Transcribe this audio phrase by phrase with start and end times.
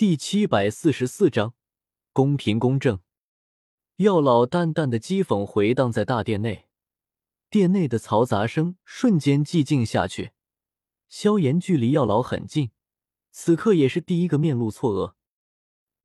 [0.00, 1.52] 第七百四十四章，
[2.14, 3.00] 公平公正。
[3.96, 6.70] 药老淡淡的讥讽回荡在大殿内，
[7.50, 10.32] 殿内的嘈杂声瞬间寂静下去。
[11.10, 12.70] 萧炎距离药老很近，
[13.30, 15.12] 此刻也是第一个面露错愕。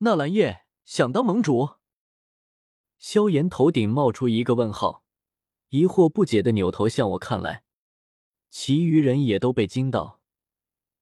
[0.00, 1.76] 纳兰叶想当盟主？
[2.98, 5.04] 萧炎头顶冒出一个问号，
[5.70, 7.64] 疑惑不解的扭头向我看来，
[8.50, 10.20] 其余人也都被惊到，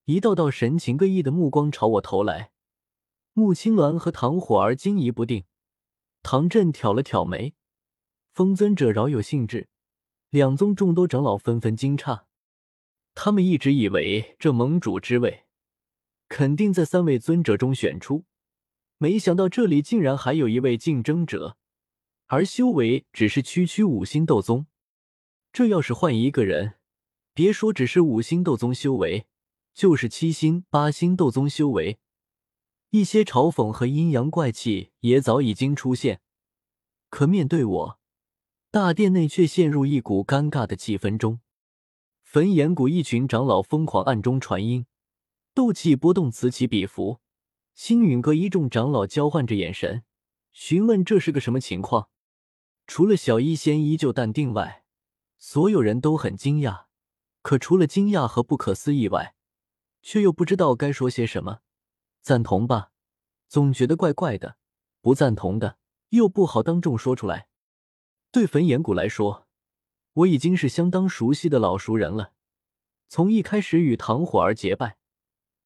[0.05, 2.53] 一道道神情各异的目光朝我投来。
[3.37, 5.43] 穆青鸾和唐火儿惊疑不定，
[6.23, 7.55] 唐振挑了挑眉，
[8.31, 9.67] 风尊者饶有兴致，
[10.31, 12.27] 两宗众多长老纷纷惊诧。
[13.13, 15.47] 他们一直以为这盟主之位
[16.29, 18.25] 肯定在三位尊者中选出，
[18.99, 21.57] 没想到这里竟然还有一位竞争者，
[22.27, 24.67] 而修为只是区区五星斗宗。
[25.53, 26.75] 这要是换一个人，
[27.33, 29.27] 别说只是五星斗宗修为，
[29.73, 31.99] 就是七星、八星斗宗修为。
[32.95, 36.21] 一些嘲讽和阴阳怪气也早已经出现，
[37.11, 37.99] 可面对我，
[38.71, 41.41] 大殿内却陷入一股尴尬的气氛中。
[42.23, 44.87] 焚炎谷一群长老疯狂暗中传音，
[45.53, 47.19] 斗气波动此起彼伏。
[47.75, 50.05] 星陨阁一众长老交换着眼神，
[50.53, 52.09] 询问这是个什么情况。
[52.87, 54.85] 除了小医仙依旧淡定外，
[55.37, 56.85] 所有人都很惊讶。
[57.43, 59.35] 可除了惊讶和不可思议外，
[60.01, 61.63] 却又不知道该说些什么。
[62.25, 62.91] 赞同吧，
[63.49, 64.57] 总觉得怪怪的；
[65.03, 65.77] 不赞同的，
[66.09, 67.49] 又不好当众说出来。
[68.33, 69.47] 对焚炎谷来说，
[70.15, 72.33] 我已经是相当熟悉的老熟人了。
[73.11, 74.97] 从一开始与唐火儿结拜，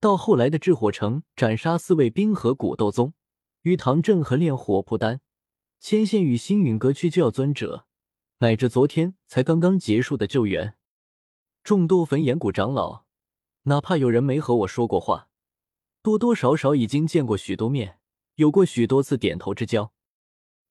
[0.00, 3.14] 到后来的炽火城斩杀四位冰河古斗宗，
[3.62, 5.20] 与唐镇和炼火魄丹，
[5.78, 7.86] 牵线与星陨阁去救药尊者，
[8.38, 10.76] 乃至昨天才刚刚结束的救援，
[11.62, 13.04] 众多焚炎谷长老，
[13.62, 15.27] 哪怕有人没和我说过话。
[16.08, 17.98] 多多少少已经见过许多面，
[18.36, 19.92] 有过许多次点头之交。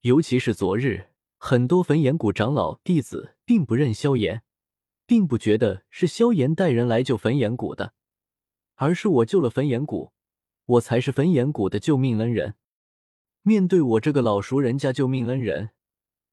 [0.01, 4.41] 尤其是昨日，很多焚炎谷长老弟子并不认萧炎，
[5.05, 7.93] 并不觉得是萧炎带人来救焚炎谷的，
[8.77, 10.11] 而是我救了焚炎谷，
[10.65, 12.55] 我才是焚炎谷的救命恩人。
[13.43, 15.69] 面对我这个老熟人家救命恩人，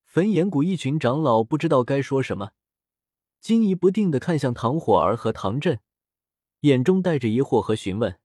[0.06, 2.52] 焚炎谷一群长老不知道该说什么，
[3.38, 5.80] 惊疑不定的看向唐火儿和唐振，
[6.60, 8.18] 眼中带着疑惑和询问。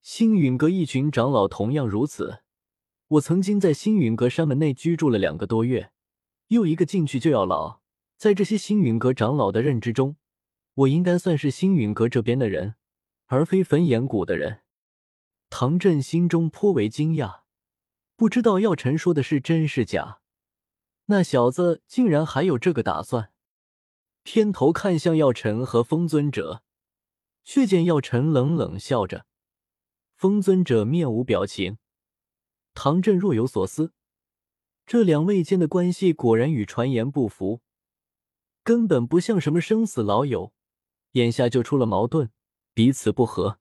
[0.00, 2.42] 星陨阁一群长老同样如此。
[3.08, 5.92] 我曾经在星陨阁山门内居住了两个多月，
[6.48, 7.80] 又一个进去就要老。
[8.16, 10.16] 在这些星陨阁长老的认知中，
[10.74, 12.74] 我应该算是星陨阁这边的人，
[13.26, 14.60] 而非焚炎谷的人。
[15.48, 17.42] 唐振心中颇为惊讶，
[18.16, 20.20] 不知道药尘说的是真是假。
[21.06, 23.30] 那小子竟然还有这个打算。
[24.24, 26.62] 偏头看向药尘和风尊者，
[27.44, 29.24] 却见药尘冷冷笑着。
[30.18, 31.78] 风尊者面无表情，
[32.74, 33.92] 唐振若有所思。
[34.84, 37.62] 这两位间的关系果然与传言不符，
[38.64, 40.52] 根本不像什么生死老友，
[41.12, 42.32] 眼下就出了矛盾，
[42.74, 43.60] 彼此不和。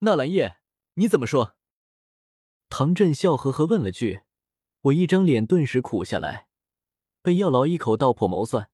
[0.00, 0.56] 纳兰叶，
[0.94, 1.54] 你怎么说？
[2.68, 4.22] 唐振笑呵呵问了句，
[4.80, 6.48] 我一张脸顿时苦下来，
[7.22, 8.68] 被药老一口道破谋算，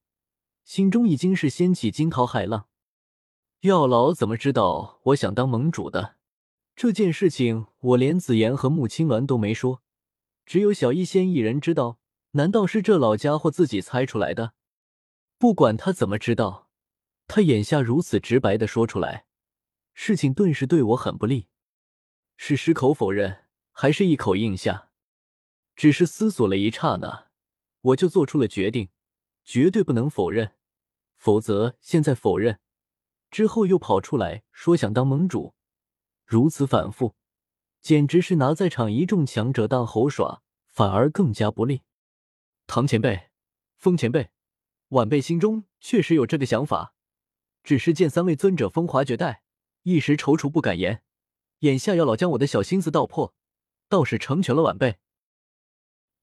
[0.63, 2.67] 心中已经是掀起惊涛骇浪。
[3.59, 6.15] 药老怎么知道我想当盟主的？
[6.75, 9.81] 这件事情我连紫妍和穆青鸾都没说，
[10.45, 11.99] 只有小医仙一人知道。
[12.31, 14.53] 难道是这老家伙自己猜出来的？
[15.37, 16.69] 不管他怎么知道，
[17.27, 19.25] 他眼下如此直白的说出来，
[19.93, 21.47] 事情顿时对我很不利。
[22.35, 24.89] 是矢口否认，还是一口应下？
[25.77, 27.29] 只是思索了一刹那，
[27.79, 28.89] 我就做出了决定：
[29.45, 30.55] 绝对不能否认，
[31.15, 32.59] 否则现在否认，
[33.31, 35.54] 之后又跑出来说想当盟主。
[36.25, 37.15] 如此反复，
[37.81, 41.83] 简直是拿在场一众强者当猴耍，反而更加不利。
[42.65, 43.29] 唐前辈、
[43.75, 44.31] 风前辈，
[44.89, 46.95] 晚辈心中确实有这个想法，
[47.63, 49.43] 只是见三位尊者风华绝代，
[49.83, 51.03] 一时踌躇不敢言。
[51.59, 53.35] 眼下要老将我的小心思道破，
[53.87, 54.97] 倒是成全了晚辈。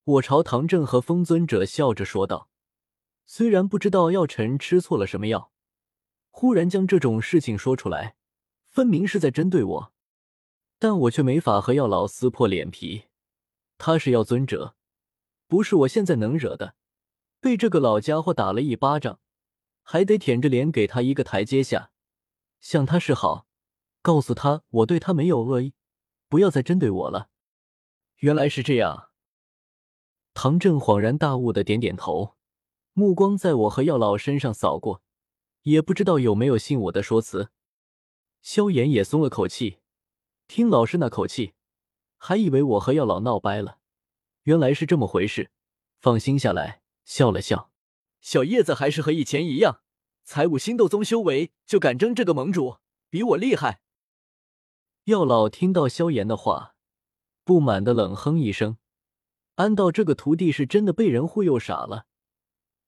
[0.03, 2.49] 我朝唐振和风尊者笑着说道
[3.25, 5.53] ：“虽然不知道药尘吃错了什么药，
[6.29, 8.15] 忽然将这种事情说出来，
[8.67, 9.92] 分明是在针对我。”
[10.83, 13.05] 但我却没法和药老撕破脸皮，
[13.77, 14.75] 他是药尊者，
[15.47, 16.75] 不是我现在能惹的。
[17.39, 19.21] 被这个老家伙打了一巴掌，
[19.81, 21.91] 还得舔着脸给他一个台阶下，
[22.59, 23.47] 向他示好，
[24.01, 25.73] 告诉他我对他没有恶意，
[26.27, 27.29] 不要再针对我了。
[28.17, 29.11] 原来是这样。
[30.33, 32.35] 唐振恍然大悟的点点头，
[32.91, 35.01] 目光在我和药老身上扫过，
[35.61, 37.51] 也不知道有没有信我的说辞。
[38.41, 39.77] 萧炎也松了口气。
[40.55, 41.55] 听老师那口气，
[42.15, 43.79] 还以为我和药老闹掰了，
[44.43, 45.49] 原来是这么回事，
[45.99, 47.71] 放心下来，笑了笑。
[48.21, 49.81] 小叶子还是和以前一样，
[50.23, 52.77] 才武星斗宗修为就敢争这个盟主，
[53.09, 53.81] 比我厉害。
[55.05, 56.75] 药老听到萧炎的话，
[57.43, 58.77] 不满的冷哼一声，
[59.55, 62.05] 安道这个徒弟是真的被人忽悠傻了，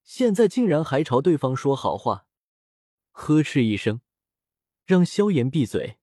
[0.03, 2.27] 现在竟然还朝对方说好话。
[3.09, 4.01] 呵斥一声，
[4.85, 5.97] 让萧炎闭嘴。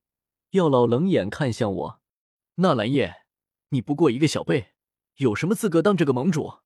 [0.53, 2.01] 药老冷眼看向我，
[2.57, 3.25] 纳兰叶，
[3.71, 4.75] 你不过一个小辈，
[5.17, 6.59] 有什么资格当这个盟主？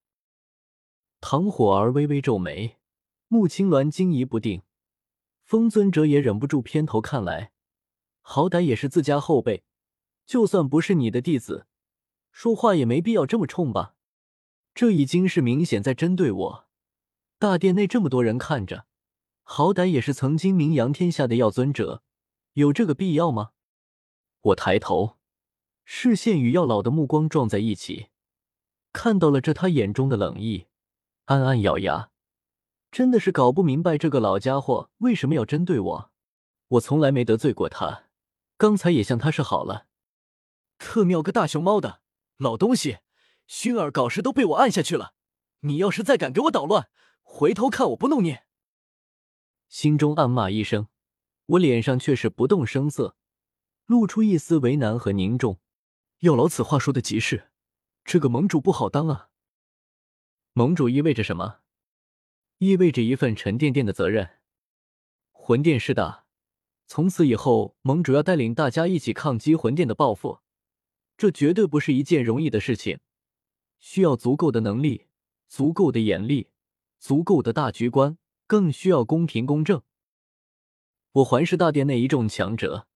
[1.21, 2.79] 唐火儿微微皱眉，
[3.29, 4.63] 穆青鸾惊疑不定，
[5.45, 7.53] 风尊者也忍不住偏头看来。
[8.23, 9.63] 好歹也是自家后辈，
[10.27, 11.69] 就算不是你的弟子，
[12.33, 13.95] 说话也没必要这么冲吧？
[14.75, 16.69] 这已经是明显在针对我。
[17.39, 18.87] 大殿内这么多人看着，
[19.45, 22.03] 好歹也是曾经名扬天下的药尊者，
[22.55, 23.53] 有这个必要吗？
[24.47, 25.17] 我抬头，
[25.85, 28.11] 视线与药老的目光撞在一起，
[28.93, 30.67] 看到了这他眼中的冷意，
[31.25, 32.11] 暗暗咬牙，
[32.93, 36.11] 真的是搞不明白这个老家伙为什么要针对我。
[36.69, 38.05] 我从来没得罪过他。
[38.57, 39.87] 刚才也向他示好了，
[40.79, 42.01] 特喵个大熊猫的
[42.37, 42.99] 老东西，
[43.47, 45.15] 熏儿搞事都被我按下去了，
[45.61, 46.89] 你要是再敢给我捣乱，
[47.21, 48.39] 回头看我不弄你！
[49.69, 50.89] 心中暗骂一声，
[51.47, 53.17] 我脸上却是不动声色，
[53.87, 55.61] 露出一丝为难和凝重。
[56.21, 57.51] 药老此话说的极是，
[58.05, 59.31] 这个盟主不好当啊。
[60.53, 61.61] 盟主意味着什么？
[62.59, 64.39] 意味着一份沉甸甸的责任。
[65.33, 66.25] 魂殿势大。
[66.89, 70.39] 从此以后，盟主要带领大家一起抗击魂殿的报复，
[71.17, 73.01] 这绝对不是一件容易的事情，
[73.79, 75.07] 需要足够的能力、
[75.49, 76.51] 足够的眼力、
[76.99, 78.17] 足够的大局观，
[78.47, 79.83] 更需要公平公正。
[81.13, 82.87] 我环视大殿内一众强者，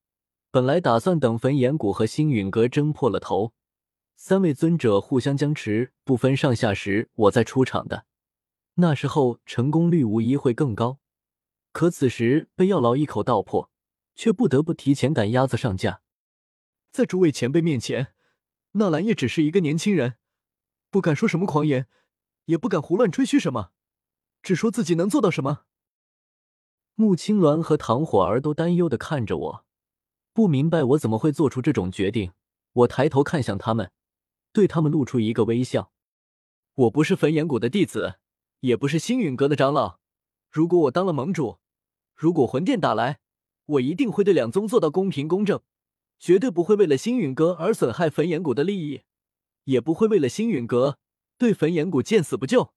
[0.51, 3.53] 本来打算等焚炎谷和星陨阁争破了头，
[4.17, 8.07] 三位尊者互相僵持不分上下时，我再出场的，
[8.75, 10.99] 那时候成功率无疑会更高。
[11.73, 13.71] 可此时被药老一口道破。
[14.17, 16.03] 却不得不提前赶鸭子上架，
[16.93, 18.09] 在诸位前辈面前，
[18.73, 20.17] 纳兰叶只是一个年轻人，
[20.91, 21.87] 不敢说什么狂言，
[22.45, 23.71] 也不敢胡乱吹嘘什么，
[24.43, 25.63] 只说自己能做到什么。
[26.97, 29.65] 穆青鸾和唐火儿都担忧的看着我，
[30.33, 32.33] 不明白我怎么会做出这种决定。
[32.73, 33.91] 我抬头看向他们，
[34.53, 35.93] 对他们露出一个微笑。
[36.75, 38.21] 我不是焚炎谷的弟子，
[38.61, 39.99] 也不是星陨阁的长老。
[40.51, 41.59] 如果我当了盟主，
[42.15, 43.19] 如果魂殿打来，
[43.67, 45.61] 我一定会对两宗做到公平公正，
[46.19, 49.03] 绝对不会为了星陨阁而损害焚炎谷的利益，
[49.65, 50.99] 也不会为了星陨阁
[51.37, 52.73] 对焚炎谷见死不救。